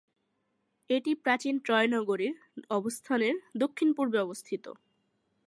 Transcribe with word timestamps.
এটি 0.89 1.11
প্রাচীন 1.23 1.55
ট্রয় 1.65 1.87
নগরীর 1.87 2.33
অবস্থানের 2.69 3.35
দক্ষিণ-পূর্বে 3.57 4.17
অবস্থিত। 4.19 4.65